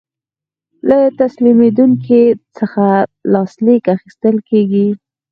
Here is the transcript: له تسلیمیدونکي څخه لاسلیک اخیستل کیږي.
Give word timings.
له 0.87 0.99
تسلیمیدونکي 1.21 2.23
څخه 2.57 2.85
لاسلیک 3.33 3.83
اخیستل 3.95 4.35
کیږي. 4.49 4.87